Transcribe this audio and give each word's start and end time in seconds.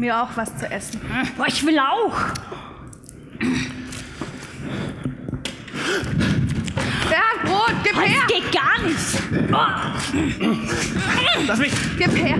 mir 0.00 0.20
auch 0.20 0.30
was 0.36 0.56
zu 0.56 0.70
essen. 0.70 1.00
Boah, 1.36 1.46
ich 1.46 1.64
will 1.64 1.78
auch. 1.78 2.16
Ja, 7.10 7.22
Brot, 7.44 7.74
gib 7.82 7.94
Das 7.94 8.04
her! 8.04 8.22
geht 8.28 8.52
gar 8.52 8.80
nicht. 8.82 9.52
Oh, 9.52 11.46
Lass 11.46 11.58
mich! 11.58 11.72
Gib 11.98 12.16
her! 12.16 12.38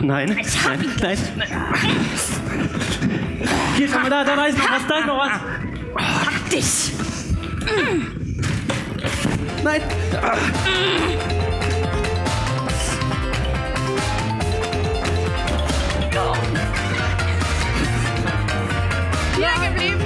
Nein, 0.00 0.38
Ich 0.40 0.64
hab 0.64 0.78
nein, 0.78 1.18
nein. 1.36 1.48
Hier, 3.76 3.88
schau 3.88 3.98
mal, 4.00 4.10
da, 4.10 4.24
da, 4.24 4.36
da 4.36 4.44
ist 4.46 4.56
noch 4.58 4.70
was, 4.70 4.86
da 4.86 4.98
ist 4.98 5.06
noch 5.06 5.18
was. 5.18 5.40
pack 6.24 6.50
dich. 6.50 6.92
Nein. 9.62 9.80
Hier 19.42 19.68
geblieben! 19.68 20.00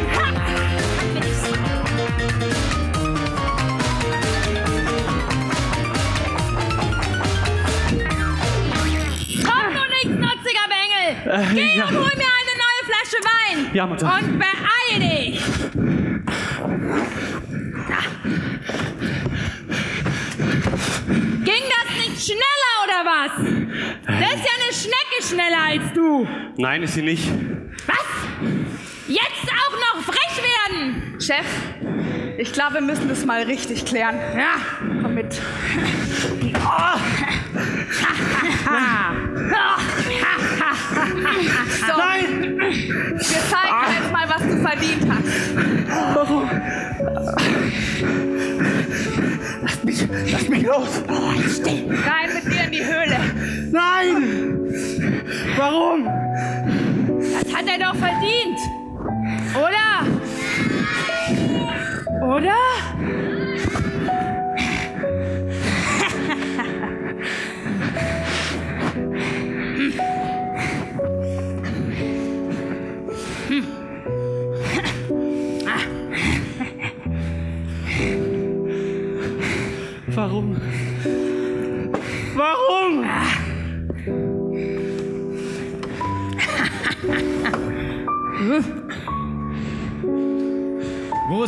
Komm 9.44 9.74
nur 9.74 9.86
nicht, 9.88 10.20
nutziger 10.20 10.66
Bengel. 10.68 11.06
Äh, 11.26 11.54
Geh 11.54 11.80
und 11.82 11.90
hol 11.90 12.12
mir 12.16 12.32
eine 12.38 12.54
neue 12.64 12.82
Flasche 12.86 13.20
Wein. 13.24 13.74
Ja, 13.74 13.86
Mutter. 13.86 14.18
Und 14.20 14.38
beeil 14.38 15.00
dich. 15.00 15.40
Ging 21.44 21.62
das 21.70 22.08
nicht 22.08 22.24
schneller 22.26 22.74
oder 22.84 23.04
was? 23.04 23.32
Das 24.06 24.34
ist 24.34 24.44
ja 24.44 24.52
eine 24.54 24.72
Schnecke 24.72 25.22
schneller 25.22 25.62
als 25.68 25.92
du. 25.94 26.26
Nein, 26.56 26.82
ist 26.82 26.94
sie 26.94 27.02
nicht. 27.02 27.28
Was? 27.86 28.06
Jetzt 29.08 29.48
auch 29.48 29.72
noch 29.72 30.02
frech 30.02 30.42
werden? 30.42 31.15
Chef, 31.26 31.44
ich 32.38 32.52
glaube, 32.52 32.74
wir 32.74 32.82
müssen 32.82 33.08
das 33.08 33.24
mal 33.24 33.42
richtig 33.42 33.84
klären. 33.84 34.14
Ja. 34.36 34.60
Komm 35.02 35.14
mit. 35.14 35.32
So, 35.32 35.40
Nein! 41.98 42.58
wir 42.58 43.18
zeigen 43.18 43.74
dir 43.82 43.94
jetzt 44.00 44.12
mal, 44.12 44.28
was 44.28 44.42
du 44.42 44.56
verdient 44.60 45.04
hast. 45.10 46.14
Warum? 46.14 46.48
Lass 49.62 49.82
mich, 49.82 50.08
lass 50.30 50.48
mich 50.48 50.62
los! 50.62 51.02
Rein 51.08 52.34
mit 52.34 52.52
dir 52.52 52.64
in 52.66 52.70
die 52.70 52.84
Höhle. 52.84 53.18
Nein! 53.72 54.58
Warum? 55.56 56.04
Das 57.18 57.52
hat 57.52 57.66
er 57.66 57.78
doch 57.84 57.96
verdient. 57.96 58.58
Oder? 59.56 60.15
Oder? 62.26 62.56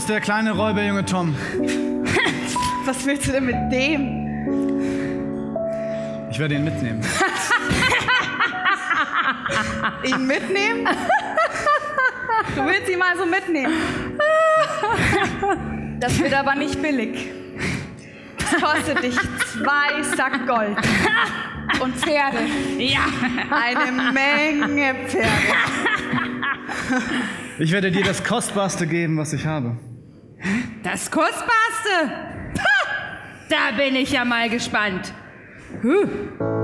Ist 0.09 0.15
der 0.15 0.21
kleine 0.23 0.53
Räuberjunge 0.53 1.05
Tom? 1.05 1.37
Was 2.87 3.05
willst 3.05 3.29
du 3.29 3.33
denn 3.33 3.45
mit 3.45 3.57
dem? 3.71 4.27
Ich 6.31 6.39
werde 6.39 6.55
ihn 6.55 6.65
mitnehmen. 6.65 7.05
Ihn 10.05 10.27
mitnehmen? 10.27 10.89
Du 12.57 12.65
willst 12.65 12.89
ihn 12.89 12.99
mal 12.99 13.17
so 13.17 13.27
mitnehmen. 13.27 13.75
Das 16.01 16.19
wird 16.19 16.33
aber 16.33 16.55
nicht 16.55 16.81
billig. 16.81 17.27
Das 18.39 18.63
kostet 18.63 19.03
dich 19.03 19.15
zwei 19.53 20.03
Sack 20.17 20.47
Gold. 20.47 20.79
Und 21.81 21.95
Pferde. 21.97 22.39
Ja. 22.79 23.01
Eine 23.51 23.93
Menge 24.13 24.95
Pferde. 25.07 25.29
Ich 27.59 27.73
werde 27.73 27.91
dir 27.91 28.05
das 28.05 28.25
Kostbarste 28.25 28.87
geben, 28.87 29.19
was 29.19 29.35
ich 29.35 29.45
habe. 29.45 29.77
Das 30.83 31.11
Kostbarste. 31.11 32.13
Da 33.49 33.77
bin 33.77 33.97
ich 33.97 34.13
ja 34.13 34.25
mal 34.25 34.49
gespannt. 34.49 35.13
Huh. 35.83 36.58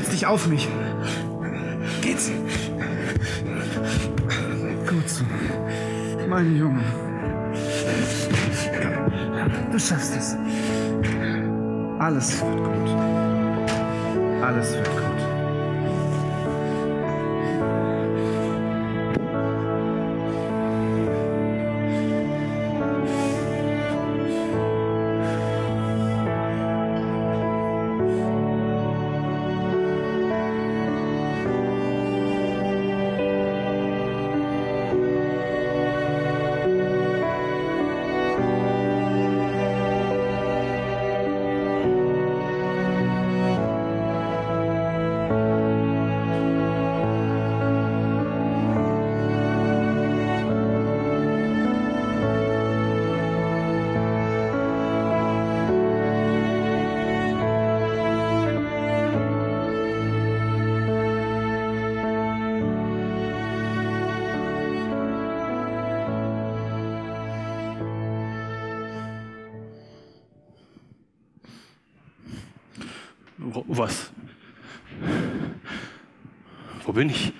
Stütz 0.00 0.10
dich 0.10 0.26
auf 0.26 0.46
mich. 0.46 0.68
Geht's? 2.00 2.30
Gut 4.88 5.08
so. 5.08 5.24
Mein 6.28 6.56
Junge. 6.56 6.82
Du 9.70 9.78
schaffst 9.78 10.16
es. 10.16 10.36
Alles 11.98 12.40
wird 12.40 12.56
gut. 12.56 12.90
Alles 14.42 14.72
wird 14.72 14.90
gut. 14.90 15.09
Wo, 73.42 73.64
was? 73.68 74.10
Wo 76.84 76.92
bin 76.92 77.08
ich? 77.08 77.32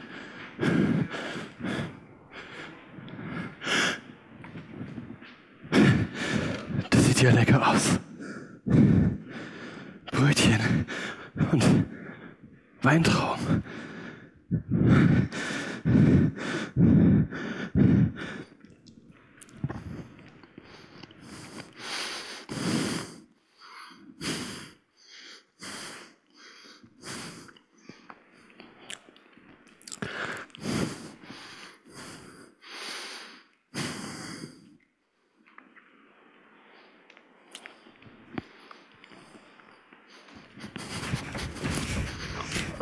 Das 6.88 7.06
sieht 7.06 7.20
ja 7.20 7.31
lecker 7.32 7.69
aus. 7.69 8.00
Brötchen 10.11 10.87
und 11.52 11.85
Weintrauben. 12.82 13.62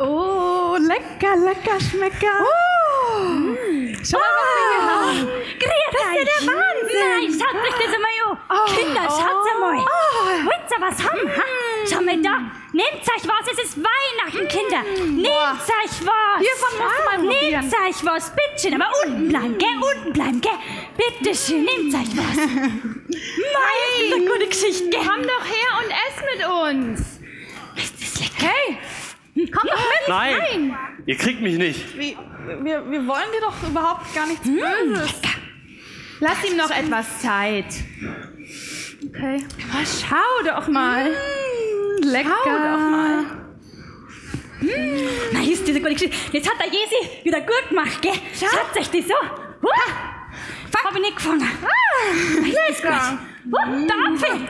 Oh, 0.01 0.77
lecker, 1.35 1.45
lecker, 1.45 1.79
schmecker. 1.79 2.45
Schau 4.03 4.17
mal, 4.17 4.31
was 4.35 4.49
wir 4.55 4.65
hier 4.69 4.83
haben. 4.89 5.27
Das 5.59 6.01
ist 6.01 6.15
ja 6.15 6.23
der 6.23 6.41
Wahnsinn! 6.47 6.99
Nein, 6.99 7.27
schaut 7.39 7.57
euch 7.61 7.77
das 7.85 7.91
einmal 7.95 8.15
an! 8.47 8.65
Kinder, 8.75 9.03
schaut 9.09 9.45
einmal! 9.53 9.75
Wollt 10.45 10.71
ihr 10.71 10.79
was 10.79 10.97
haben? 11.03 11.29
Ha? 11.29 11.43
Schau 11.89 12.01
mal 12.01 12.21
da! 12.21 12.35
Nehmt 12.71 13.01
euch 13.01 13.27
was, 13.27 13.51
es 13.51 13.59
ist 13.65 13.77
Weihnachten, 13.77 14.47
Kinder! 14.47 14.83
Nehmt 15.05 15.27
euch 15.27 15.95
was! 16.05 16.39
Hiervon 16.39 16.73
musst 16.79 16.97
du 16.97 17.03
mal 17.05 17.19
probieren. 17.19 17.61
Nehmt 17.61 17.73
euch 17.73 18.05
was, 18.05 18.31
bitteschön, 18.35 18.81
aber 18.81 18.91
unten 19.05 19.27
bleiben, 19.27 19.57
gell? 19.57 19.77
Unten 19.95 20.13
bleiben, 20.13 20.41
gell? 20.41 20.59
Bitteschön, 20.97 21.63
nehmt 21.63 21.93
euch 21.93 22.17
was! 22.17 22.37
Mei, 22.37 23.75
ist 23.99 24.11
das 24.11 24.13
eine 24.13 24.25
gute 24.25 24.47
Geschichte, 24.47 24.89
gell? 24.89 25.01
Komm 25.05 25.23
doch 25.23 25.45
her 25.45 25.71
und 25.79 25.91
ess 25.91 26.17
mit 26.31 26.47
uns. 26.47 27.19
Das 27.75 27.85
ist 27.85 28.19
lecker! 28.19 28.53
Hey, 28.53 28.77
Komm 29.51 29.67
doch 29.67 29.77
mit! 29.77 30.07
Nein, 30.07 30.77
ihr 31.09 31.17
kriegt 31.17 31.41
mich 31.41 31.57
nicht. 31.57 31.97
Wie, 31.97 32.15
wir, 32.63 32.89
wir 32.89 33.07
wollen 33.07 33.31
dir 33.33 33.41
doch 33.41 33.67
überhaupt 33.67 34.13
gar 34.13 34.27
nichts 34.27 34.45
Hm, 34.45 34.59
Böses. 34.59 35.15
lass 36.19 36.43
ihm 36.49 36.55
noch 36.57 36.69
etwas 36.69 37.19
Zeit. 37.19 37.65
Okay. 39.07 39.43
Oh, 39.73 39.85
schau 39.85 40.43
doch 40.45 40.67
mal. 40.67 41.09
Lecker. 42.01 42.29
Schau 42.43 42.49
doch 42.51 42.79
mal. 42.95 43.25
Mei, 45.33 45.45
ist 45.51 45.65
diese 45.67 45.79
gute 45.79 45.93
Geschichte. 45.93 46.15
Jetzt 46.33 46.49
hat 46.49 46.59
der 46.59 46.67
Jesi 46.67 47.23
wieder 47.23 47.41
gut 47.41 47.69
gemacht, 47.69 48.01
gell? 48.01 48.13
Schaut 48.37 48.77
euch 48.77 48.89
das 48.89 49.09
an! 49.09 49.29
Huh. 49.61 49.69
Hab 50.85 50.95
ich 50.95 51.01
nicht 51.01 51.15
gefangen. 51.17 51.41
Ah, 51.63 52.69
ist 52.71 52.81
gut. 52.81 52.91
Huh, 52.91 53.87
der 53.87 53.95
Apfel! 54.13 54.47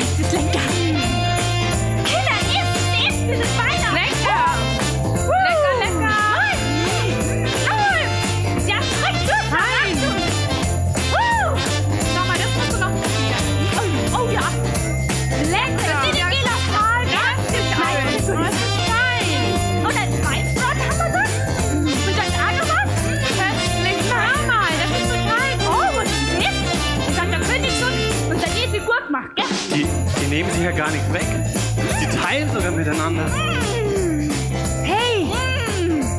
Ist 0.00 0.20
das 0.20 0.32
lecker! 0.32 0.60
Kinder, 2.04 2.38
isst, 2.48 3.08
isst, 3.08 3.22
das 3.30 3.38
ist 3.40 3.56
nehmen 30.32 30.50
sich 30.50 30.62
ja 30.62 30.70
gar 30.70 30.90
nicht 30.90 31.12
weg. 31.12 31.26
Die 32.00 32.16
teilen 32.16 32.50
sogar 32.50 32.70
miteinander. 32.70 33.30
Hey, 34.82 35.26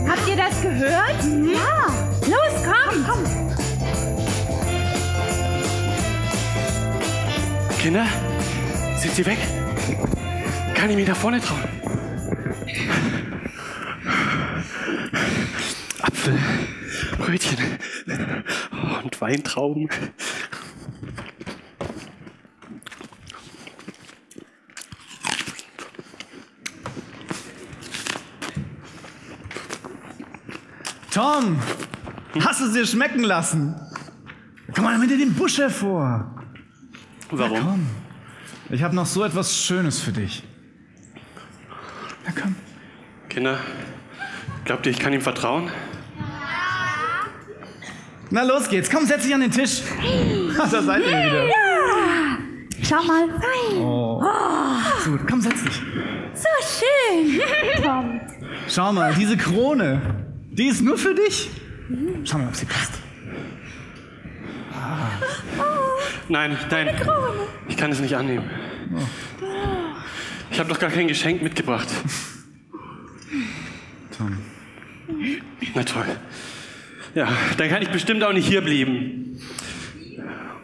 habt 0.07 0.27
ihr 0.27 0.36
das 0.36 0.62
gehört? 0.62 1.24
Ja! 1.51 1.88
Los, 2.30 2.63
komm. 2.63 3.06
komm. 3.07 3.24
Kinder, 7.80 8.06
sind 8.98 9.15
sie 9.15 9.25
weg? 9.25 9.39
Kann 10.75 10.92
ich 10.92 10.95
mich 10.95 11.07
da 11.07 11.16
vorne 11.16 11.42
trauen? 11.42 11.63
Apfel, 16.04 16.38
Brötchen 17.18 17.57
und 19.04 19.19
Weintrauben. 19.21 19.89
Tom, 31.13 31.60
hast 32.39 32.62
du 32.62 32.65
es 32.65 32.74
dir 32.74 32.88
schmecken 32.88 33.24
lassen? 33.24 33.75
Komm 34.74 34.86
mal 34.86 35.00
hinter 35.00 35.18
dem 35.18 35.33
Busch 35.33 35.60
hervor. 35.60 36.33
Warum? 37.30 37.60
Komm, 37.60 37.88
ich 38.71 38.81
habe 38.81 38.95
noch 38.95 39.06
so 39.06 39.24
etwas 39.24 39.56
Schönes 39.56 40.00
für 40.00 40.12
dich. 40.12 40.44
Na 42.25 42.31
komm. 42.31 42.56
Kinder, 43.30 43.60
glaubt 44.65 44.88
ihr, 44.88 44.92
ich 44.92 44.98
kann 44.98 45.13
ihm 45.13 45.21
vertrauen? 45.21 45.69
Na 48.31 48.42
los 48.42 48.68
geht's, 48.68 48.89
komm, 48.89 49.06
setz 49.06 49.21
dich 49.21 49.36
an 49.36 49.42
den 49.42 49.51
Tisch. 49.51 49.83
da 50.57 50.68
seid 50.68 51.01
ihr 51.01 51.07
wieder. 51.07 51.48
Schau 52.81 53.04
mal. 53.04 53.30
Oh. 53.77 54.24
So 55.04 55.12
gut, 55.12 55.27
komm, 55.30 55.42
setz 55.42 55.63
dich. 55.63 55.80
So 56.33 56.50
schön. 56.80 57.83
Tom. 57.83 58.19
Schau 58.68 58.92
mal, 58.92 59.13
diese 59.13 59.38
Krone, 59.38 60.22
die 60.53 60.67
ist 60.67 60.81
nur 60.81 60.97
für 60.97 61.13
dich. 61.13 61.50
Schau 62.23 62.38
mal, 62.38 62.47
ob 62.47 62.55
sie 62.55 62.65
passt. 62.65 62.94
Nein, 66.29 66.57
nein. 66.69 66.89
Ich 67.67 67.77
kann 67.77 67.91
es 67.91 68.00
nicht 68.00 68.15
annehmen. 68.15 68.50
Ich 70.51 70.59
habe 70.59 70.69
doch 70.69 70.79
gar 70.79 70.89
kein 70.89 71.07
Geschenk 71.07 71.41
mitgebracht. 71.41 71.88
Tom. 74.17 74.38
Na 75.75 75.83
toll. 75.83 76.06
Ja, 77.16 77.28
dann 77.57 77.69
kann 77.69 77.81
ich 77.81 77.89
bestimmt 77.89 78.23
auch 78.23 78.33
nicht 78.33 78.47
hier 78.47 78.61
bleiben. 78.61 79.39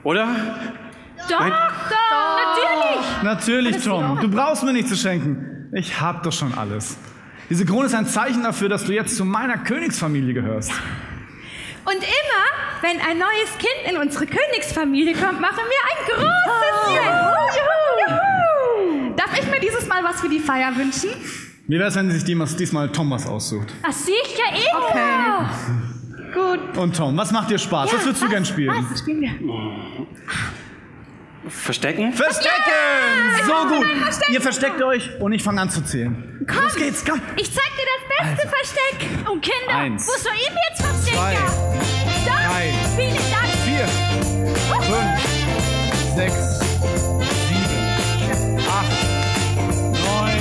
Oder? 0.03 0.27
Doch, 1.29 1.39
Nein. 1.39 1.51
doch, 1.51 3.23
natürlich. 3.23 3.23
Natürlich, 3.23 3.83
Tom. 3.83 4.19
Du 4.21 4.29
brauchst 4.29 4.63
mir 4.63 4.73
nichts 4.73 4.89
zu 4.89 4.95
schenken. 4.95 5.69
Ich 5.73 5.99
hab 5.99 6.23
doch 6.23 6.31
schon 6.31 6.53
alles. 6.53 6.97
Diese 7.49 7.65
Krone 7.65 7.87
ist 7.87 7.95
ein 7.95 8.05
Zeichen 8.05 8.43
dafür, 8.43 8.69
dass 8.69 8.83
du 8.85 8.93
jetzt 8.93 9.17
zu 9.17 9.25
meiner 9.25 9.57
Königsfamilie 9.57 10.33
gehörst. 10.35 10.71
Und 11.85 11.95
immer, 11.95 12.45
wenn 12.81 13.01
ein 13.01 13.17
neues 13.17 13.57
Kind 13.57 13.89
in 13.89 13.97
unsere 13.97 14.27
Königsfamilie 14.27 15.13
kommt, 15.15 15.41
machen 15.41 15.57
wir 15.57 15.81
ein 15.89 16.05
großes 16.05 16.93
Juhu. 18.07 19.15
Darf 19.15 19.39
ich 19.39 19.49
mir 19.49 19.59
dieses 19.59 19.87
Mal 19.87 20.03
was 20.03 20.21
für 20.21 20.29
die 20.29 20.39
Feier 20.39 20.75
wünschen? 20.75 21.09
Wie 21.67 21.79
wär's, 21.79 21.95
wenn 21.95 22.11
sich 22.11 22.23
diesmal, 22.23 22.47
was 22.47 23.27
aussucht? 23.27 23.73
Ach, 23.81 23.91
sicher, 23.91 24.53
eh. 24.53 24.75
Okay. 24.75 25.01
Gut. 26.33 26.77
Und 26.77 26.95
Tom, 26.95 27.17
was 27.17 27.31
macht 27.31 27.49
dir 27.49 27.57
Spaß? 27.57 27.91
was 27.91 28.05
würdest 28.05 28.21
du 28.23 28.29
gern 28.29 28.45
spielen? 28.45 28.85
Was 28.91 28.99
spielen 28.99 29.21
wir? 29.21 29.31
Verstecken? 31.48 32.13
Verstecken! 32.13 32.50
so 33.46 33.75
gut. 33.75 33.88
Ihr 34.31 34.41
versteckt 34.41 34.81
euch 34.81 35.10
und 35.19 35.31
ich 35.31 35.41
fange 35.41 35.62
an 35.62 35.69
zu 35.69 35.81
zählen. 35.84 36.46
Los 36.48 36.75
geht's, 36.75 37.03
komm. 37.05 37.22
Ich 37.38 37.51
zeig 37.53 37.63
dir 37.75 37.86
das 37.86 38.36
beste 38.36 38.48
Versteck. 38.48 39.29
Und 39.29 39.41
Kinder, 39.41 39.75
Eins. 39.75 40.08
wo 40.08 40.17
soll 40.22 40.34
ich 40.36 40.50
mich 40.50 40.60
jetzt 40.69 40.81
verstecken? 40.81 41.17
Zwei. 41.17 41.34
Da. 42.25 42.50
Drei. 42.50 42.74
Vielen 42.96 43.31
Dank. 43.31 43.50
Vier, 43.65 43.88
fünf, 44.86 46.15
sechs, 46.15 46.60
sieben, 47.48 48.60
acht, 48.67 49.00
neun, 49.93 50.39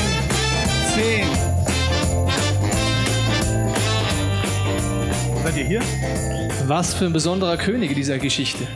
zehn. 0.95 1.27
Seid 5.45 5.57
ihr 5.57 5.65
hier? 5.65 5.83
Was 6.67 6.95
für 6.95 7.07
ein 7.07 7.13
besonderer 7.13 7.57
König 7.57 7.91
in 7.91 7.97
dieser 7.97 8.19
Geschichte. 8.19 8.67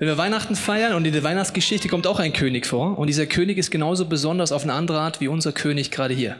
Wenn 0.00 0.08
wir 0.08 0.16
Weihnachten 0.16 0.56
feiern 0.56 0.94
und 0.94 1.04
in 1.04 1.12
der 1.12 1.24
Weihnachtsgeschichte 1.24 1.88
kommt 1.88 2.06
auch 2.06 2.18
ein 2.20 2.32
König 2.32 2.66
vor 2.66 2.98
und 2.98 3.08
dieser 3.08 3.26
König 3.26 3.58
ist 3.58 3.70
genauso 3.70 4.06
besonders 4.06 4.50
auf 4.50 4.62
eine 4.62 4.72
andere 4.72 4.98
Art 4.98 5.20
wie 5.20 5.28
unser 5.28 5.52
König 5.52 5.90
gerade 5.90 6.14
hier. 6.14 6.36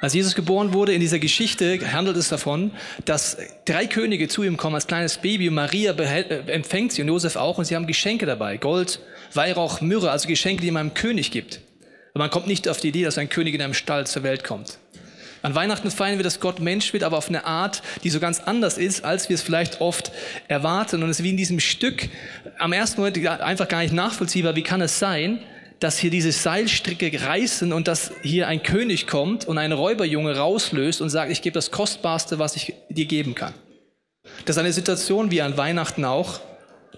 Als 0.00 0.14
Jesus 0.14 0.36
geboren 0.36 0.72
wurde 0.72 0.94
in 0.94 1.00
dieser 1.00 1.18
Geschichte, 1.18 1.80
handelt 1.92 2.16
es 2.16 2.28
davon, 2.28 2.70
dass 3.04 3.36
drei 3.64 3.86
Könige 3.86 4.28
zu 4.28 4.44
ihm 4.44 4.56
kommen 4.56 4.76
als 4.76 4.86
kleines 4.86 5.18
Baby 5.18 5.48
und 5.48 5.56
Maria 5.56 5.92
behält, 5.92 6.30
äh, 6.30 6.52
empfängt 6.52 6.92
sie 6.92 7.02
und 7.02 7.08
Josef 7.08 7.34
auch 7.34 7.58
und 7.58 7.64
sie 7.64 7.74
haben 7.74 7.88
Geschenke 7.88 8.26
dabei. 8.26 8.58
Gold, 8.58 9.00
Weihrauch, 9.32 9.80
Myrrhe, 9.80 10.12
also 10.12 10.28
Geschenke, 10.28 10.62
die 10.62 10.70
man 10.70 10.82
einem 10.82 10.94
König 10.94 11.32
gibt. 11.32 11.62
Aber 12.12 12.22
man 12.22 12.30
kommt 12.30 12.46
nicht 12.46 12.68
auf 12.68 12.78
die 12.78 12.90
Idee, 12.90 13.02
dass 13.02 13.18
ein 13.18 13.28
König 13.28 13.56
in 13.56 13.62
einem 13.62 13.74
Stall 13.74 14.06
zur 14.06 14.22
Welt 14.22 14.44
kommt. 14.44 14.78
An 15.44 15.54
Weihnachten 15.54 15.90
feiern 15.90 16.16
wir, 16.16 16.24
dass 16.24 16.40
Gott 16.40 16.58
Mensch 16.58 16.94
wird, 16.94 17.02
aber 17.02 17.18
auf 17.18 17.28
eine 17.28 17.44
Art, 17.44 17.82
die 18.02 18.08
so 18.08 18.18
ganz 18.18 18.40
anders 18.40 18.78
ist, 18.78 19.04
als 19.04 19.28
wir 19.28 19.34
es 19.34 19.42
vielleicht 19.42 19.82
oft 19.82 20.10
erwarten. 20.48 21.02
Und 21.02 21.10
es 21.10 21.18
ist 21.18 21.22
wie 21.22 21.28
in 21.28 21.36
diesem 21.36 21.60
Stück 21.60 22.08
am 22.58 22.72
ersten 22.72 23.02
Moment 23.02 23.18
einfach 23.42 23.68
gar 23.68 23.82
nicht 23.82 23.92
nachvollziehbar. 23.92 24.56
Wie 24.56 24.62
kann 24.62 24.80
es 24.80 24.98
sein, 24.98 25.40
dass 25.80 25.98
hier 25.98 26.08
diese 26.08 26.32
Seilstricke 26.32 27.12
reißen 27.20 27.74
und 27.74 27.88
dass 27.88 28.12
hier 28.22 28.48
ein 28.48 28.62
König 28.62 29.06
kommt 29.06 29.44
und 29.44 29.58
ein 29.58 29.72
Räuberjunge 29.72 30.34
rauslöst 30.34 31.02
und 31.02 31.10
sagt, 31.10 31.30
ich 31.30 31.42
gebe 31.42 31.52
das 31.52 31.70
Kostbarste, 31.70 32.38
was 32.38 32.56
ich 32.56 32.72
dir 32.88 33.04
geben 33.04 33.34
kann. 33.34 33.52
Das 34.46 34.56
ist 34.56 34.60
eine 34.60 34.72
Situation 34.72 35.30
wie 35.30 35.42
an 35.42 35.58
Weihnachten 35.58 36.06
auch, 36.06 36.40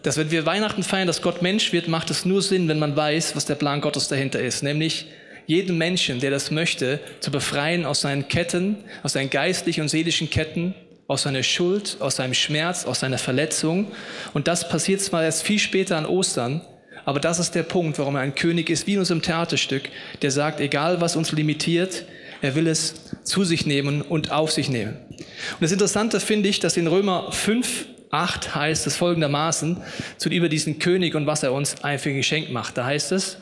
dass 0.05 0.19
wenn 0.19 0.31
wir 0.31 0.47
Weihnachten 0.47 0.85
feiern, 0.85 1.09
dass 1.09 1.21
Gott 1.21 1.43
Mensch 1.43 1.73
wird, 1.73 1.89
macht 1.89 2.13
es 2.13 2.25
nur 2.25 2.43
Sinn, 2.43 2.69
wenn 2.69 2.79
man 2.79 2.95
weiß, 2.95 3.35
was 3.35 3.45
der 3.45 3.57
Plan 3.57 3.81
Gottes 3.81 4.07
dahinter 4.07 4.39
ist. 4.39 4.63
Nämlich 4.63 5.07
jeden 5.47 5.79
Menschen, 5.79 6.21
der 6.21 6.31
das 6.31 6.51
möchte, 6.51 7.01
zu 7.21 7.31
befreien 7.31 7.85
aus 7.85 8.01
seinen 8.01 8.29
Ketten, 8.29 8.77
aus 9.03 9.15
seinen 9.15 9.31
geistlichen 9.31 9.83
und 9.83 9.89
seelischen 9.89 10.31
Ketten, 10.31 10.75
aus 11.09 11.23
seiner 11.23 11.43
Schuld, 11.43 11.97
aus 12.01 12.17
seinem 12.17 12.35
Schmerz, 12.35 12.85
aus 12.85 13.01
seiner 13.01 13.19
Verletzung. 13.19 13.93
Und 14.35 14.49
das 14.49 14.69
passiert 14.69 15.01
zwar 15.01 15.25
erst 15.25 15.45
viel 15.45 15.59
später 15.59 15.97
an 15.97 16.07
Ostern, 16.07 16.63
aber 17.05 17.21
das 17.21 17.39
ist 17.39 17.55
der 17.55 17.63
Punkt, 17.63 17.99
warum 17.99 18.17
er 18.17 18.23
ein 18.23 18.35
König 18.35 18.69
ist, 18.69 18.89
wie 18.89 18.95
in 18.95 18.99
unserem 18.99 19.23
Theaterstück, 19.23 19.89
der 20.23 20.33
sagt, 20.33 20.61
egal 20.61 21.01
was 21.01 21.15
uns 21.15 21.31
limitiert, 21.31 22.05
Er 22.43 22.55
will 22.55 22.67
es 22.67 22.95
zu 23.25 23.45
sich 23.45 23.67
nehmen 23.67 24.03
und 24.03 24.31
auf 24.31 24.53
sich 24.53 24.69
nehmen. 24.69 24.97
Und 25.11 25.61
das 25.61 25.73
Interessante 25.73 26.21
finde 26.21 26.49
ich, 26.49 26.61
dass 26.61 26.77
in 26.77 26.87
Römer 26.87 27.33
5, 27.33 27.87
8 28.11 28.55
heißt 28.55 28.87
es 28.87 28.97
folgendermaßen 28.97 29.79
zu 30.19 30.29
über 30.29 30.49
diesen 30.49 30.79
König 30.79 31.15
und 31.15 31.27
was 31.27 31.43
er 31.43 31.53
uns 31.53 31.83
einfach 31.83 32.11
geschenkt 32.11 32.53
macht. 32.53 32.77
Da 32.77 32.85
heißt 32.85 33.13
es, 33.13 33.39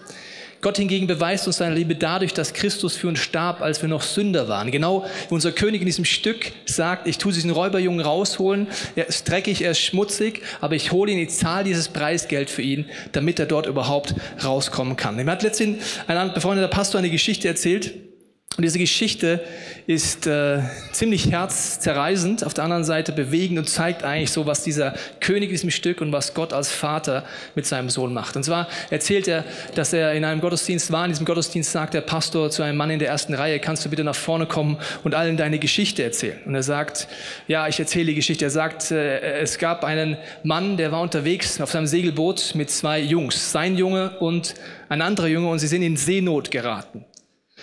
Gott 0.64 0.78
hingegen 0.78 1.06
beweist 1.06 1.46
uns 1.46 1.58
seine 1.58 1.74
Liebe 1.74 1.94
dadurch, 1.94 2.32
dass 2.32 2.54
Christus 2.54 2.96
für 2.96 3.06
uns 3.06 3.18
starb, 3.18 3.60
als 3.60 3.82
wir 3.82 3.88
noch 3.90 4.00
Sünder 4.00 4.48
waren. 4.48 4.70
Genau 4.70 5.04
wie 5.28 5.34
unser 5.34 5.52
König 5.52 5.82
in 5.82 5.86
diesem 5.86 6.06
Stück 6.06 6.52
sagt, 6.64 7.06
ich 7.06 7.18
tue 7.18 7.34
diesen 7.34 7.50
Räuberjungen 7.50 8.00
rausholen, 8.00 8.68
er 8.96 9.06
ist 9.06 9.28
dreckig, 9.28 9.60
er 9.60 9.72
ist 9.72 9.80
schmutzig, 9.80 10.40
aber 10.62 10.74
ich 10.74 10.90
hole 10.90 11.12
ihn, 11.12 11.18
ich 11.18 11.28
zahle 11.28 11.64
dieses 11.64 11.88
Preisgeld 11.88 12.48
für 12.48 12.62
ihn, 12.62 12.86
damit 13.12 13.38
er 13.38 13.44
dort 13.44 13.66
überhaupt 13.66 14.14
rauskommen 14.42 14.96
kann. 14.96 15.16
Mir 15.16 15.26
hat 15.30 15.42
letztens 15.42 15.82
ein 16.06 16.32
befreundeter 16.32 16.68
Pastor 16.68 16.98
eine 16.98 17.10
Geschichte 17.10 17.46
erzählt, 17.46 17.92
und 18.56 18.62
diese 18.62 18.78
Geschichte 18.78 19.40
ist 19.88 20.28
äh, 20.28 20.60
ziemlich 20.92 21.32
herzzerreißend, 21.32 22.46
auf 22.46 22.54
der 22.54 22.62
anderen 22.62 22.84
Seite 22.84 23.10
bewegend 23.10 23.58
und 23.58 23.68
zeigt 23.68 24.04
eigentlich 24.04 24.30
so, 24.30 24.46
was 24.46 24.62
dieser 24.62 24.94
König 25.18 25.48
in 25.48 25.54
diesem 25.54 25.70
Stück 25.72 26.00
und 26.00 26.12
was 26.12 26.34
Gott 26.34 26.52
als 26.52 26.70
Vater 26.70 27.24
mit 27.56 27.66
seinem 27.66 27.90
Sohn 27.90 28.14
macht. 28.14 28.36
Und 28.36 28.44
zwar 28.44 28.68
erzählt 28.90 29.26
er, 29.26 29.44
dass 29.74 29.92
er 29.92 30.12
in 30.12 30.24
einem 30.24 30.40
Gottesdienst 30.40 30.92
war. 30.92 31.04
In 31.04 31.10
diesem 31.10 31.26
Gottesdienst 31.26 31.72
sagt 31.72 31.94
der 31.94 32.02
Pastor 32.02 32.48
zu 32.48 32.62
einem 32.62 32.78
Mann 32.78 32.90
in 32.90 33.00
der 33.00 33.08
ersten 33.08 33.34
Reihe, 33.34 33.58
kannst 33.58 33.84
du 33.84 33.90
bitte 33.90 34.04
nach 34.04 34.14
vorne 34.14 34.46
kommen 34.46 34.78
und 35.02 35.16
allen 35.16 35.36
deine 35.36 35.58
Geschichte 35.58 36.04
erzählen? 36.04 36.38
Und 36.46 36.54
er 36.54 36.62
sagt, 36.62 37.08
ja, 37.48 37.66
ich 37.66 37.80
erzähle 37.80 38.06
die 38.06 38.14
Geschichte. 38.14 38.44
Er 38.44 38.50
sagt, 38.50 38.92
äh, 38.92 39.40
es 39.40 39.58
gab 39.58 39.82
einen 39.82 40.16
Mann, 40.44 40.76
der 40.76 40.92
war 40.92 41.00
unterwegs 41.00 41.60
auf 41.60 41.72
seinem 41.72 41.88
Segelboot 41.88 42.54
mit 42.54 42.70
zwei 42.70 43.00
Jungs, 43.00 43.50
sein 43.50 43.76
Junge 43.76 44.10
und 44.20 44.54
ein 44.88 45.02
anderer 45.02 45.26
Junge, 45.26 45.48
und 45.48 45.58
sie 45.58 45.66
sind 45.66 45.82
in 45.82 45.96
Seenot 45.96 46.52
geraten. 46.52 47.04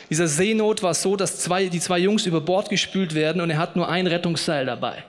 Dieser 0.09 0.27
Seenot 0.27 0.83
war 0.83 0.93
so, 0.93 1.15
dass 1.15 1.39
zwei, 1.39 1.67
die 1.67 1.79
zwei 1.79 1.99
Jungs 1.99 2.25
über 2.25 2.41
Bord 2.41 2.69
gespült 2.69 3.13
werden 3.13 3.41
und 3.41 3.49
er 3.49 3.57
hat 3.57 3.75
nur 3.75 3.87
ein 3.89 4.07
Rettungsseil 4.07 4.65
dabei. 4.65 5.03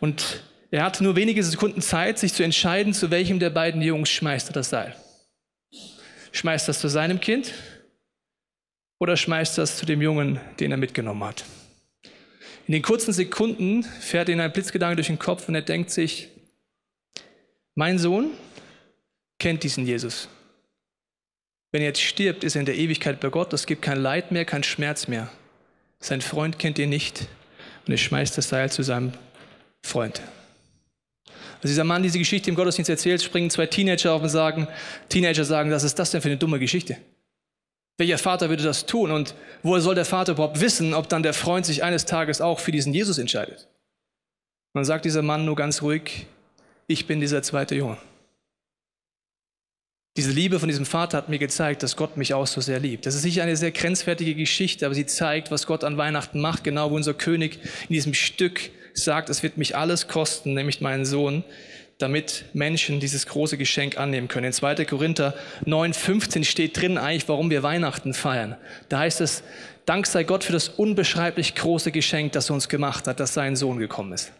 Und 0.00 0.42
er 0.70 0.84
hat 0.84 1.00
nur 1.00 1.16
wenige 1.16 1.42
Sekunden 1.42 1.80
Zeit, 1.80 2.18
sich 2.18 2.34
zu 2.34 2.42
entscheiden, 2.42 2.92
zu 2.92 3.10
welchem 3.10 3.38
der 3.38 3.50
beiden 3.50 3.80
Jungs 3.80 4.10
schmeißt 4.10 4.50
er 4.50 4.52
das 4.52 4.70
Seil. 4.70 4.94
Schmeißt 6.32 6.68
das 6.68 6.80
zu 6.80 6.88
seinem 6.88 7.20
Kind 7.20 7.52
oder 8.98 9.16
schmeißt 9.16 9.56
das 9.58 9.78
zu 9.78 9.86
dem 9.86 10.02
Jungen, 10.02 10.40
den 10.60 10.70
er 10.70 10.76
mitgenommen 10.76 11.24
hat? 11.24 11.44
In 12.66 12.72
den 12.72 12.82
kurzen 12.82 13.12
Sekunden 13.12 13.84
fährt 13.84 14.28
ihm 14.28 14.40
ein 14.40 14.52
Blitzgedanke 14.52 14.96
durch 14.96 15.06
den 15.06 15.18
Kopf 15.18 15.48
und 15.48 15.54
er 15.54 15.62
denkt 15.62 15.90
sich, 15.90 16.28
mein 17.74 17.98
Sohn 17.98 18.30
kennt 19.38 19.62
diesen 19.62 19.86
Jesus. 19.86 20.28
Wenn 21.72 21.82
er 21.82 21.88
jetzt 21.88 22.00
stirbt, 22.00 22.44
ist 22.44 22.56
er 22.56 22.60
in 22.60 22.66
der 22.66 22.76
Ewigkeit 22.76 23.20
bei 23.20 23.28
Gott. 23.28 23.52
Es 23.52 23.66
gibt 23.66 23.82
kein 23.82 24.00
Leid 24.00 24.32
mehr, 24.32 24.44
kein 24.44 24.62
Schmerz 24.62 25.08
mehr. 25.08 25.30
Sein 26.00 26.20
Freund 26.20 26.58
kennt 26.58 26.78
ihn 26.78 26.88
nicht 26.88 27.26
und 27.86 27.92
er 27.92 27.98
schmeißt 27.98 28.36
das 28.38 28.48
Seil 28.48 28.70
zu 28.70 28.82
seinem 28.82 29.12
Freund. 29.84 30.20
Als 31.62 31.70
dieser 31.70 31.84
Mann 31.84 32.02
diese 32.02 32.18
Geschichte 32.18 32.50
im 32.50 32.56
Gottesdienst 32.56 32.90
erzählt, 32.90 33.22
springen 33.22 33.50
zwei 33.50 33.66
Teenager 33.66 34.12
auf 34.12 34.22
und 34.22 34.28
sagen, 34.28 34.68
Teenager 35.08 35.44
sagen, 35.44 35.70
was 35.70 35.84
ist 35.84 35.98
das 35.98 36.10
denn 36.10 36.20
für 36.20 36.28
eine 36.28 36.36
dumme 36.36 36.58
Geschichte? 36.58 36.96
Welcher 37.98 38.18
Vater 38.18 38.50
würde 38.50 38.62
das 38.62 38.86
tun? 38.86 39.10
Und 39.10 39.34
woher 39.62 39.80
soll 39.80 39.94
der 39.94 40.04
Vater 40.04 40.32
überhaupt 40.32 40.60
wissen, 40.60 40.92
ob 40.92 41.08
dann 41.08 41.22
der 41.22 41.32
Freund 41.32 41.64
sich 41.64 41.82
eines 41.82 42.04
Tages 42.04 42.40
auch 42.40 42.60
für 42.60 42.72
diesen 42.72 42.92
Jesus 42.92 43.18
entscheidet? 43.18 43.68
Und 44.72 44.80
dann 44.80 44.84
sagt 44.84 45.06
dieser 45.06 45.22
Mann 45.22 45.46
nur 45.46 45.56
ganz 45.56 45.80
ruhig, 45.80 46.26
ich 46.86 47.06
bin 47.06 47.20
dieser 47.20 47.42
zweite 47.42 47.74
Junge. 47.74 47.96
Diese 50.16 50.30
Liebe 50.30 50.58
von 50.58 50.68
diesem 50.70 50.86
Vater 50.86 51.18
hat 51.18 51.28
mir 51.28 51.38
gezeigt, 51.38 51.82
dass 51.82 51.94
Gott 51.94 52.16
mich 52.16 52.32
auch 52.32 52.46
so 52.46 52.62
sehr 52.62 52.80
liebt. 52.80 53.04
Das 53.04 53.14
ist 53.14 53.20
sicher 53.20 53.42
eine 53.42 53.56
sehr 53.56 53.70
grenzwertige 53.70 54.34
Geschichte, 54.34 54.86
aber 54.86 54.94
sie 54.94 55.04
zeigt, 55.04 55.50
was 55.50 55.66
Gott 55.66 55.84
an 55.84 55.98
Weihnachten 55.98 56.40
macht, 56.40 56.64
genau 56.64 56.90
wo 56.90 56.96
unser 56.96 57.12
König 57.12 57.58
in 57.88 57.94
diesem 57.94 58.14
Stück 58.14 58.70
sagt, 58.94 59.28
es 59.28 59.42
wird 59.42 59.58
mich 59.58 59.76
alles 59.76 60.08
kosten, 60.08 60.54
nämlich 60.54 60.80
meinen 60.80 61.04
Sohn, 61.04 61.44
damit 61.98 62.46
Menschen 62.54 62.98
dieses 62.98 63.26
große 63.26 63.58
Geschenk 63.58 63.98
annehmen 63.98 64.28
können. 64.28 64.46
In 64.46 64.52
2. 64.54 64.86
Korinther 64.86 65.34
9, 65.66 65.92
15 65.92 66.44
steht 66.44 66.80
drin 66.80 66.96
eigentlich, 66.96 67.28
warum 67.28 67.50
wir 67.50 67.62
Weihnachten 67.62 68.14
feiern. 68.14 68.56
Da 68.88 69.00
heißt 69.00 69.20
es, 69.20 69.42
Dank 69.84 70.06
sei 70.06 70.24
Gott 70.24 70.44
für 70.44 70.52
das 70.52 70.70
unbeschreiblich 70.70 71.54
große 71.54 71.92
Geschenk, 71.92 72.32
das 72.32 72.50
er 72.50 72.54
uns 72.54 72.70
gemacht 72.70 73.06
hat, 73.06 73.20
dass 73.20 73.34
sein 73.34 73.54
Sohn 73.54 73.78
gekommen 73.78 74.14
ist 74.14 74.32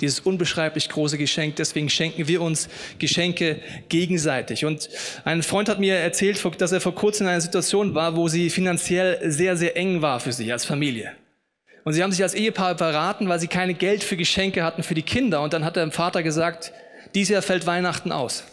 dieses 0.00 0.20
unbeschreiblich 0.20 0.88
große 0.88 1.18
Geschenk. 1.18 1.56
Deswegen 1.56 1.88
schenken 1.88 2.28
wir 2.28 2.42
uns 2.42 2.68
Geschenke 2.98 3.60
gegenseitig. 3.88 4.64
Und 4.64 4.88
ein 5.24 5.42
Freund 5.42 5.68
hat 5.68 5.80
mir 5.80 5.96
erzählt, 5.96 6.40
dass 6.58 6.72
er 6.72 6.80
vor 6.80 6.94
kurzem 6.94 7.26
in 7.26 7.32
einer 7.32 7.40
Situation 7.40 7.94
war, 7.94 8.16
wo 8.16 8.28
sie 8.28 8.50
finanziell 8.50 9.18
sehr, 9.30 9.56
sehr 9.56 9.76
eng 9.76 10.02
war 10.02 10.20
für 10.20 10.32
sich 10.32 10.52
als 10.52 10.64
Familie. 10.64 11.12
Und 11.84 11.94
sie 11.94 12.02
haben 12.02 12.12
sich 12.12 12.22
als 12.22 12.34
Ehepaar 12.34 12.74
beraten, 12.74 13.28
weil 13.28 13.40
sie 13.40 13.48
keine 13.48 13.74
Geld 13.74 14.04
für 14.04 14.16
Geschenke 14.16 14.62
hatten 14.62 14.82
für 14.82 14.94
die 14.94 15.02
Kinder. 15.02 15.42
Und 15.42 15.52
dann 15.52 15.64
hat 15.64 15.76
der 15.76 15.90
Vater 15.90 16.22
gesagt, 16.22 16.72
dieses 17.14 17.30
Jahr 17.30 17.42
fällt 17.42 17.66
Weihnachten 17.66 18.12
aus, 18.12 18.44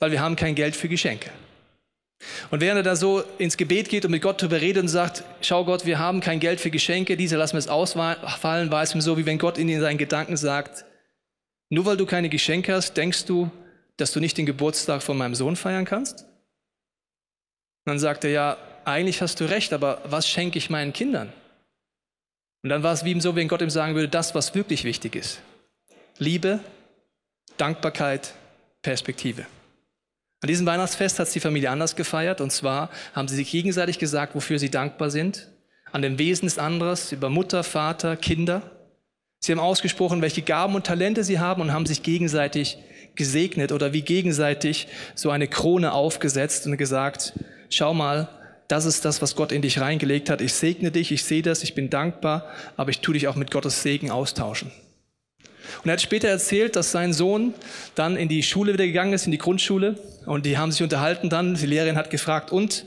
weil 0.00 0.10
wir 0.10 0.20
haben 0.20 0.34
kein 0.34 0.54
Geld 0.54 0.74
für 0.74 0.88
Geschenke. 0.88 1.30
Und 2.50 2.60
während 2.60 2.78
er 2.78 2.82
da 2.82 2.96
so 2.96 3.22
ins 3.38 3.56
Gebet 3.56 3.88
geht 3.88 4.04
und 4.04 4.10
mit 4.10 4.22
Gott 4.22 4.40
darüber 4.40 4.60
redet 4.60 4.82
und 4.82 4.88
sagt, 4.88 5.24
schau 5.40 5.64
Gott, 5.64 5.86
wir 5.86 5.98
haben 5.98 6.20
kein 6.20 6.40
Geld 6.40 6.60
für 6.60 6.70
Geschenke, 6.70 7.16
diese 7.16 7.36
lassen 7.36 7.54
wir 7.54 7.58
es 7.58 7.68
ausfallen, 7.68 8.70
war 8.70 8.82
es 8.82 8.94
ihm 8.94 9.00
so, 9.00 9.16
wie 9.18 9.26
wenn 9.26 9.38
Gott 9.38 9.58
in 9.58 9.80
seinen 9.80 9.98
Gedanken 9.98 10.36
sagt, 10.36 10.84
nur 11.70 11.86
weil 11.86 11.96
du 11.96 12.06
keine 12.06 12.28
Geschenke 12.28 12.74
hast, 12.74 12.94
denkst 12.96 13.24
du, 13.24 13.50
dass 13.96 14.12
du 14.12 14.20
nicht 14.20 14.38
den 14.38 14.46
Geburtstag 14.46 15.02
von 15.02 15.16
meinem 15.16 15.34
Sohn 15.34 15.56
feiern 15.56 15.84
kannst? 15.84 16.22
Und 16.22 17.90
dann 17.90 17.98
sagt 17.98 18.24
er, 18.24 18.30
ja, 18.30 18.56
eigentlich 18.84 19.20
hast 19.22 19.40
du 19.40 19.44
recht, 19.44 19.72
aber 19.72 20.00
was 20.04 20.28
schenke 20.28 20.58
ich 20.58 20.70
meinen 20.70 20.92
Kindern? 20.92 21.32
Und 22.62 22.70
dann 22.70 22.82
war 22.82 22.92
es 22.92 23.04
wie 23.04 23.12
ihm 23.12 23.20
so, 23.20 23.36
wenn 23.36 23.48
Gott 23.48 23.60
ihm 23.60 23.70
sagen 23.70 23.94
würde, 23.94 24.08
das, 24.08 24.34
was 24.34 24.54
wirklich 24.54 24.84
wichtig 24.84 25.16
ist. 25.16 25.40
Liebe, 26.18 26.60
Dankbarkeit, 27.58 28.34
Perspektive. 28.82 29.46
An 30.44 30.48
diesem 30.48 30.66
Weihnachtsfest 30.66 31.18
hat 31.18 31.28
es 31.28 31.32
die 31.32 31.40
Familie 31.40 31.70
anders 31.70 31.96
gefeiert. 31.96 32.42
Und 32.42 32.50
zwar 32.50 32.90
haben 33.14 33.28
sie 33.28 33.34
sich 33.34 33.50
gegenseitig 33.50 33.98
gesagt, 33.98 34.34
wofür 34.34 34.58
sie 34.58 34.70
dankbar 34.70 35.08
sind. 35.08 35.48
An 35.90 36.02
dem 36.02 36.18
Wesen 36.18 36.44
des 36.44 36.58
anderes, 36.58 37.12
über 37.12 37.30
Mutter, 37.30 37.64
Vater, 37.64 38.14
Kinder. 38.18 38.60
Sie 39.38 39.52
haben 39.52 39.58
ausgesprochen, 39.58 40.20
welche 40.20 40.42
Gaben 40.42 40.74
und 40.74 40.84
Talente 40.84 41.24
sie 41.24 41.38
haben 41.38 41.62
und 41.62 41.72
haben 41.72 41.86
sich 41.86 42.02
gegenseitig 42.02 42.76
gesegnet 43.14 43.72
oder 43.72 43.94
wie 43.94 44.02
gegenseitig 44.02 44.88
so 45.14 45.30
eine 45.30 45.48
Krone 45.48 45.94
aufgesetzt 45.94 46.66
und 46.66 46.76
gesagt, 46.76 47.32
schau 47.70 47.94
mal, 47.94 48.28
das 48.68 48.84
ist 48.84 49.06
das, 49.06 49.22
was 49.22 49.36
Gott 49.36 49.50
in 49.50 49.62
dich 49.62 49.80
reingelegt 49.80 50.28
hat. 50.28 50.42
Ich 50.42 50.52
segne 50.52 50.90
dich, 50.90 51.10
ich 51.10 51.24
sehe 51.24 51.40
das, 51.40 51.62
ich 51.62 51.74
bin 51.74 51.88
dankbar, 51.88 52.50
aber 52.76 52.90
ich 52.90 53.00
tue 53.00 53.14
dich 53.14 53.28
auch 53.28 53.36
mit 53.36 53.50
Gottes 53.50 53.82
Segen 53.82 54.10
austauschen. 54.10 54.70
Und 55.82 55.88
er 55.88 55.94
hat 55.94 56.00
später 56.02 56.28
erzählt, 56.28 56.76
dass 56.76 56.92
sein 56.92 57.12
Sohn 57.12 57.54
dann 57.94 58.16
in 58.16 58.28
die 58.28 58.42
Schule 58.42 58.72
wieder 58.72 58.86
gegangen 58.86 59.12
ist, 59.12 59.26
in 59.26 59.32
die 59.32 59.38
Grundschule. 59.38 59.96
Und 60.26 60.46
die 60.46 60.58
haben 60.58 60.72
sich 60.72 60.82
unterhalten 60.82 61.28
dann. 61.28 61.54
Die 61.54 61.66
Lehrerin 61.66 61.96
hat 61.96 62.10
gefragt, 62.10 62.52
und 62.52 62.86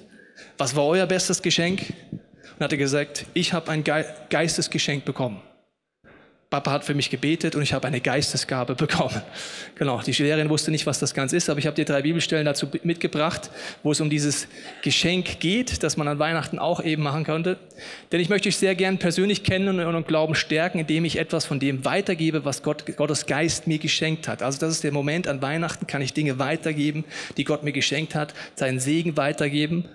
was 0.58 0.76
war 0.76 0.86
euer 0.86 1.06
bestes 1.06 1.42
Geschenk? 1.42 1.94
Und 2.12 2.64
hat 2.64 2.72
er 2.72 2.78
gesagt, 2.78 3.26
ich 3.34 3.54
habe 3.54 3.72
ein 3.72 3.84
Geistesgeschenk 3.84 5.06
bekommen. 5.06 5.42
Papa 6.50 6.72
hat 6.72 6.86
für 6.86 6.94
mich 6.94 7.10
gebetet 7.10 7.56
und 7.56 7.62
ich 7.62 7.74
habe 7.74 7.88
eine 7.88 8.00
Geistesgabe 8.00 8.76
bekommen. 8.76 9.22
Genau, 9.76 10.02
die 10.02 10.12
Lehrerin 10.12 10.50
wusste 10.50 10.72
nicht, 10.72 10.88
was 10.88 10.98
das 10.98 11.14
Ganze 11.14 11.38
ist, 11.38 11.52
aber 11.52 11.60
ich 11.60 11.68
habe 11.68 11.76
dir 11.76 11.86
drei 11.86 12.02
Bibelstellen 12.02 12.46
dazu 12.46 12.68
mitgebracht, 12.82 13.52
wo 13.84 13.92
es 13.92 14.02
um 14.02 14.10
dieses 14.10 14.48
Geschenk 14.82 15.40
geht, 15.40 15.84
das 15.84 15.98
man 15.98 16.08
an 16.08 16.18
Weihnachten 16.18 16.58
auch 16.58 16.84
eben 16.84 17.04
machen 17.04 17.26
könnte. 17.26 17.60
Denn 18.12 18.20
ich 18.20 18.30
möchte 18.30 18.50
dich 18.50 18.58
sehr 18.58 18.74
gern 18.74 18.98
persönlich 18.98 19.44
kennen 19.44 19.80
und 19.80 20.08
Glauben 20.08 20.34
stärken, 20.34 20.80
indem 20.80 21.06
ich 21.06 21.20
etwas 21.20 21.46
von 21.46 21.60
dem 21.60 21.86
weitergebe, 21.86 22.44
was 22.44 22.64
Gott, 22.64 22.86
Gottes 22.98 23.28
Geist 23.28 23.68
mir 23.68 23.78
geschenkt 23.78 24.28
hat. 24.28 24.42
Also 24.42 24.58
das 24.60 24.72
ist 24.72 24.84
der 24.84 24.92
Moment, 24.92 25.28
an 25.28 25.44
Weihnachten 25.44 25.86
kann 25.86 26.02
ich 26.02 26.14
Dinge 26.14 26.40
weitergeben, 26.40 27.06
die 27.38 27.44
Gott 27.44 27.64
mir 27.64 27.74
geschenkt 27.74 28.16
hat, 28.16 28.34
seinen 28.56 28.80
Segen 28.80 29.16
weitergeben. 29.16 29.86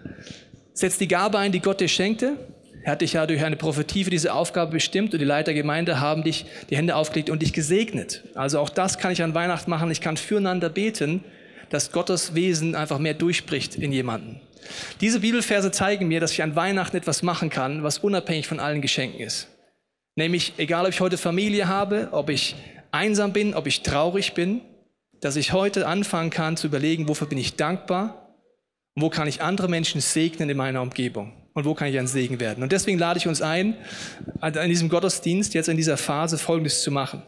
Setz 0.75 0.97
die 0.97 1.09
Gabe 1.09 1.39
ein, 1.39 1.51
die 1.51 1.61
Gott 1.61 1.81
dir 1.81 1.89
schenkte 1.89 2.37
er 2.85 2.93
hat 2.93 3.01
dich 3.01 3.13
ja 3.13 3.27
durch 3.27 3.45
eine 3.45 3.57
Prophetie 3.57 4.05
für 4.05 4.11
diese 4.11 4.33
Aufgabe 4.35 4.73
bestimmt 4.73 5.13
und 5.13 5.21
die 5.21 5.25
Leiter 5.25 5.55
Gemeinde 5.55 6.01
haben 6.01 6.25
dich 6.25 6.47
die 6.69 6.77
Hände 6.77 6.97
aufgelegt 6.97 7.31
und 7.31 7.43
dich 7.43 7.53
gesegnet. 7.53 8.25
Also 8.35 8.59
auch 8.59 8.69
das 8.69 8.99
kann 8.99 9.13
ich 9.13 9.23
an 9.23 9.35
Weihnachten 9.35 9.71
machen. 9.71 9.91
Ich 9.91 10.01
kann 10.01 10.17
füreinander 10.17 10.69
beten, 10.69 11.23
dass 11.71 11.93
Gottes 11.93 12.35
Wesen 12.35 12.75
einfach 12.75 12.99
mehr 12.99 13.15
durchbricht 13.15 13.77
in 13.77 13.93
jemanden. 13.93 14.41
Diese 15.01 15.21
Bibelverse 15.21 15.71
zeigen 15.71 16.09
mir, 16.09 16.21
dass 16.21 16.33
ich 16.33 16.43
an 16.43 16.57
Weihnachten 16.57 16.97
etwas 16.97 17.23
machen 17.23 17.51
kann, 17.51 17.83
was 17.83 17.99
unabhängig 17.99 18.47
von 18.47 18.61
allen 18.61 18.83
Geschenken 18.83 19.21
ist. 19.21 19.49
Nämlich, 20.17 20.55
egal 20.59 20.85
ob 20.85 20.91
ich 20.91 21.01
heute 21.01 21.19
Familie 21.19 21.69
habe, 21.69 22.09
ob 22.13 22.31
ich 22.31 22.57
einsam 22.91 23.33
bin, 23.33 23.55
ob 23.55 23.67
ich 23.67 23.83
traurig 23.83 24.35
bin, 24.35 24.61
dass 25.21 25.37
ich 25.37 25.53
heute 25.53 25.87
anfangen 25.87 26.31
kann 26.31 26.57
zu 26.57 26.67
überlegen, 26.67 27.09
wofür 27.09 27.29
bin 27.29 27.39
ich 27.39 27.57
dankbar 27.57 28.22
wo 28.95 29.09
kann 29.09 29.29
ich 29.29 29.43
andere 29.43 29.69
Menschen 29.69 30.01
segnen 30.01 30.51
in 30.51 30.57
meiner 30.57 30.83
Umgebung 30.83 31.33
und 31.55 31.65
wo 31.65 31.75
kann 31.75 31.89
ich 31.89 31.99
ein 31.99 32.07
Segen 32.07 32.41
werden. 32.41 32.63
Und 32.63 32.73
deswegen 32.73 32.99
lade 32.99 33.19
ich 33.19 33.27
uns 33.27 33.43
ein, 33.43 33.77
an 34.41 34.69
diesem 34.69 34.89
Gottesdienst 34.89 35.55
jetzt 35.55 35.69
in 35.69 35.77
dieser 35.77 35.97
Phase 35.97 36.39
Folgendes 36.39 36.83
zu 36.83 36.91
machen. 36.91 37.23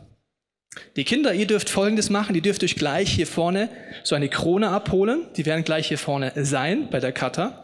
Die 0.96 1.04
Kinder, 1.04 1.32
ihr 1.34 1.46
dürft 1.46 1.70
Folgendes 1.70 2.10
machen, 2.10 2.34
ihr 2.34 2.42
dürft 2.42 2.64
euch 2.64 2.74
gleich 2.74 3.10
hier 3.10 3.26
vorne 3.26 3.68
so 4.02 4.14
eine 4.14 4.28
Krone 4.28 4.70
abholen, 4.70 5.22
die 5.36 5.46
werden 5.46 5.64
gleich 5.64 5.88
hier 5.88 5.98
vorne 5.98 6.32
sein 6.36 6.88
bei 6.90 7.00
der 7.00 7.12
Kata. 7.12 7.62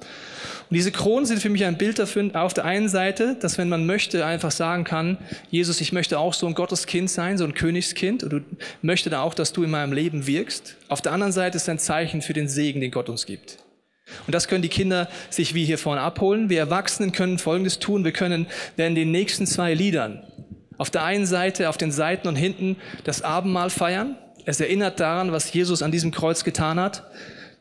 Und 0.70 0.76
diese 0.76 0.92
Kronen 0.92 1.26
sind 1.26 1.42
für 1.42 1.48
mich 1.48 1.64
ein 1.64 1.76
Bild 1.76 1.98
dafür, 1.98 2.30
auf 2.34 2.54
der 2.54 2.64
einen 2.64 2.88
Seite, 2.88 3.36
dass 3.40 3.58
wenn 3.58 3.68
man 3.68 3.86
möchte, 3.86 4.24
einfach 4.24 4.52
sagen 4.52 4.84
kann, 4.84 5.18
Jesus, 5.50 5.80
ich 5.80 5.92
möchte 5.92 6.20
auch 6.20 6.32
so 6.32 6.46
ein 6.46 6.54
Gotteskind 6.54 7.10
sein, 7.10 7.38
so 7.38 7.44
ein 7.44 7.54
Königskind, 7.54 8.22
und 8.22 8.30
du 8.30 8.40
möchte 8.80 9.10
da 9.10 9.22
auch, 9.22 9.34
dass 9.34 9.52
du 9.52 9.64
in 9.64 9.70
meinem 9.70 9.92
Leben 9.92 10.28
wirkst. 10.28 10.76
Auf 10.88 11.00
der 11.00 11.10
anderen 11.10 11.32
Seite 11.32 11.56
ist 11.56 11.68
ein 11.68 11.80
Zeichen 11.80 12.22
für 12.22 12.34
den 12.34 12.48
Segen, 12.48 12.80
den 12.80 12.92
Gott 12.92 13.08
uns 13.08 13.26
gibt. 13.26 13.58
Und 14.26 14.34
das 14.34 14.48
können 14.48 14.62
die 14.62 14.68
Kinder 14.68 15.08
sich 15.28 15.54
wie 15.54 15.64
hier 15.64 15.78
vorne 15.78 16.00
abholen. 16.00 16.48
Wir 16.48 16.58
Erwachsenen 16.58 17.12
können 17.12 17.38
Folgendes 17.38 17.78
tun. 17.78 18.04
Wir 18.04 18.12
können 18.12 18.46
während 18.76 18.96
den 18.96 19.10
nächsten 19.10 19.46
zwei 19.46 19.74
Liedern 19.74 20.22
auf 20.80 20.88
der 20.88 21.04
einen 21.04 21.26
Seite, 21.26 21.68
auf 21.68 21.76
den 21.76 21.92
Seiten 21.92 22.26
und 22.26 22.36
hinten 22.36 22.76
das 23.04 23.20
Abendmahl 23.20 23.68
feiern. 23.68 24.16
Es 24.46 24.60
erinnert 24.60 24.98
daran, 24.98 25.30
was 25.30 25.52
Jesus 25.52 25.82
an 25.82 25.92
diesem 25.92 26.10
Kreuz 26.10 26.42
getan 26.42 26.80
hat, 26.80 27.04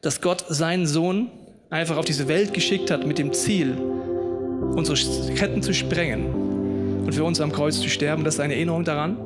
dass 0.02 0.22
Gott 0.22 0.46
seinen 0.48 0.88
Sohn 0.88 1.30
einfach 1.70 1.98
auf 1.98 2.06
diese 2.06 2.30
Welt 2.30 2.54
geschickt 2.54 2.90
hat 2.90 3.06
mit 3.06 3.18
dem 3.18 3.34
Ziel, 3.34 3.78
unsere 3.78 4.98
Ketten 5.36 5.62
zu 5.62 5.74
sprengen 5.74 7.04
und 7.06 7.14
für 7.14 7.26
uns 7.26 7.42
am 7.42 7.52
Kreuz 7.52 7.82
zu 7.82 7.90
sterben. 7.90 8.24
Das 8.24 8.36
ist 8.36 8.40
eine 8.40 8.56
Erinnerung 8.56 8.86
daran. 8.86 9.18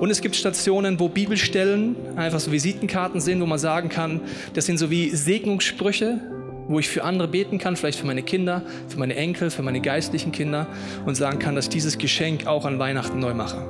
Und 0.00 0.10
es 0.10 0.20
gibt 0.20 0.36
Stationen, 0.36 1.00
wo 1.00 1.08
Bibelstellen 1.08 1.96
einfach 2.14 2.38
so 2.38 2.52
Visitenkarten 2.52 3.20
sind, 3.20 3.40
wo 3.40 3.46
man 3.46 3.58
sagen 3.58 3.88
kann, 3.88 4.20
das 4.54 4.66
sind 4.66 4.78
so 4.78 4.90
wie 4.90 5.10
Segnungssprüche, 5.10 6.20
wo 6.68 6.78
ich 6.78 6.88
für 6.88 7.02
andere 7.02 7.28
beten 7.28 7.58
kann, 7.58 7.76
vielleicht 7.76 7.98
für 7.98 8.06
meine 8.06 8.22
Kinder, 8.22 8.62
für 8.88 8.98
meine 8.98 9.16
Enkel, 9.16 9.50
für 9.50 9.62
meine 9.62 9.80
geistlichen 9.80 10.32
Kinder 10.32 10.66
und 11.06 11.16
sagen 11.16 11.38
kann, 11.38 11.54
dass 11.54 11.68
dieses 11.68 11.98
Geschenk 11.98 12.46
auch 12.46 12.64
an 12.64 12.78
Weihnachten 12.78 13.18
neu 13.18 13.34
mache. 13.34 13.66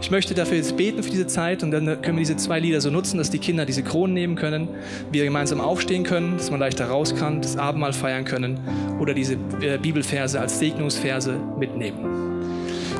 Ich 0.00 0.10
möchte 0.10 0.34
dafür 0.34 0.56
jetzt 0.56 0.76
beten 0.76 1.02
für 1.02 1.10
diese 1.10 1.26
Zeit 1.26 1.62
und 1.62 1.70
dann 1.70 1.86
können 2.02 2.16
wir 2.16 2.22
diese 2.22 2.36
zwei 2.36 2.60
Lieder 2.60 2.80
so 2.80 2.90
nutzen, 2.90 3.18
dass 3.18 3.30
die 3.30 3.38
Kinder 3.38 3.66
diese 3.66 3.82
Kronen 3.82 4.14
nehmen 4.14 4.36
können, 4.36 4.68
wir 5.10 5.24
gemeinsam 5.24 5.60
aufstehen 5.60 6.04
können, 6.04 6.36
dass 6.36 6.50
man 6.50 6.60
leichter 6.60 6.86
raus 6.86 7.14
kann, 7.16 7.42
das 7.42 7.56
Abendmahl 7.56 7.92
feiern 7.92 8.24
können 8.24 8.60
oder 9.00 9.12
diese 9.12 9.34
äh, 9.60 9.78
Bibelverse 9.78 10.40
als 10.40 10.58
Segnungsverse 10.58 11.34
mitnehmen. 11.58 12.18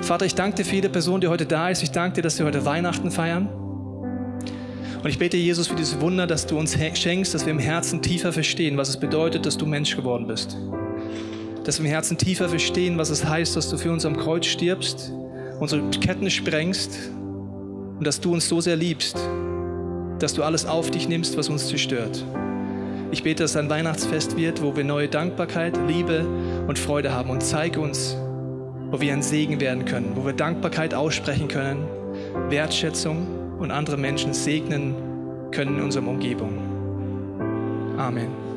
Vater, 0.02 0.26
ich 0.26 0.34
danke 0.34 0.56
dir 0.56 0.64
für 0.64 0.74
jede 0.76 0.88
Person, 0.88 1.20
die 1.20 1.28
heute 1.28 1.46
da 1.46 1.68
ist. 1.68 1.82
Ich 1.82 1.90
danke 1.90 2.16
dir, 2.16 2.22
dass 2.22 2.38
wir 2.38 2.46
heute 2.46 2.64
Weihnachten 2.64 3.10
feiern. 3.10 3.48
Und 5.02 5.08
ich 5.08 5.18
bete, 5.18 5.36
Jesus, 5.36 5.68
für 5.68 5.76
dieses 5.76 6.00
Wunder, 6.00 6.26
dass 6.26 6.46
du 6.46 6.58
uns 6.58 6.76
schenkst, 6.94 7.32
dass 7.32 7.46
wir 7.46 7.52
im 7.52 7.60
Herzen 7.60 8.02
tiefer 8.02 8.32
verstehen, 8.32 8.76
was 8.76 8.88
es 8.88 8.98
bedeutet, 8.98 9.46
dass 9.46 9.56
du 9.56 9.64
Mensch 9.64 9.94
geworden 9.94 10.26
bist. 10.26 10.56
Dass 11.62 11.78
wir 11.78 11.86
im 11.86 11.90
Herzen 11.90 12.18
tiefer 12.18 12.48
verstehen, 12.48 12.98
was 12.98 13.10
es 13.10 13.24
heißt, 13.24 13.54
dass 13.54 13.70
du 13.70 13.78
für 13.78 13.92
uns 13.92 14.04
am 14.04 14.16
Kreuz 14.16 14.46
stirbst, 14.46 15.12
unsere 15.60 15.88
Ketten 15.90 16.28
sprengst 16.30 16.98
und 17.96 18.04
dass 18.04 18.20
du 18.20 18.32
uns 18.32 18.48
so 18.48 18.60
sehr 18.60 18.74
liebst, 18.74 19.16
dass 20.18 20.34
du 20.34 20.42
alles 20.42 20.66
auf 20.66 20.90
dich 20.90 21.08
nimmst, 21.08 21.36
was 21.36 21.48
uns 21.48 21.68
zerstört. 21.68 22.24
Ich 23.12 23.22
bete, 23.22 23.44
dass 23.44 23.54
ein 23.54 23.70
Weihnachtsfest 23.70 24.36
wird, 24.36 24.62
wo 24.62 24.76
wir 24.76 24.82
neue 24.82 25.08
Dankbarkeit, 25.08 25.78
Liebe 25.86 26.26
und 26.66 26.76
Freude 26.76 27.12
haben 27.12 27.30
und 27.30 27.42
zeige 27.42 27.78
uns, 27.78 28.16
wo 28.90 29.00
wir 29.00 29.12
ein 29.12 29.22
Segen 29.22 29.60
werden 29.60 29.84
können, 29.84 30.12
wo 30.16 30.26
wir 30.26 30.32
Dankbarkeit 30.32 30.92
aussprechen 30.92 31.46
können, 31.46 31.86
Wertschätzung 32.48 33.37
und 33.58 33.70
andere 33.70 33.96
Menschen 33.96 34.32
segnen 34.32 34.94
können 35.50 35.78
in 35.78 35.84
unserer 35.84 36.06
Umgebung. 36.06 36.58
Amen. 37.98 38.47